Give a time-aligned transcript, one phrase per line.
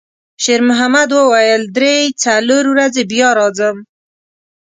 [0.43, 1.93] شېرمحمد وویل: «درې،
[2.23, 3.77] څلور ورځې بیا راځم.»